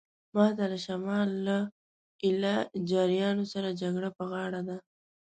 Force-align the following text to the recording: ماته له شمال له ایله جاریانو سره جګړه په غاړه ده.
ماته 0.35 0.63
له 0.71 0.77
شمال 0.85 1.29
له 1.47 1.57
ایله 2.25 2.55
جاریانو 2.89 3.43
سره 3.53 3.69
جګړه 3.81 4.09
په 4.17 4.23
غاړه 4.31 4.61
ده. 4.67 4.77